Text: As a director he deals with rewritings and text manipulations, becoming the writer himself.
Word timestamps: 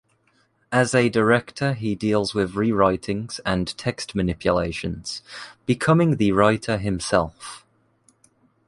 As 0.71 0.95
a 0.95 1.09
director 1.09 1.73
he 1.75 1.93
deals 1.93 2.33
with 2.33 2.55
rewritings 2.55 3.39
and 3.45 3.67
text 3.77 4.15
manipulations, 4.15 5.21
becoming 5.67 6.15
the 6.17 6.31
writer 6.31 6.77
himself. 6.79 7.63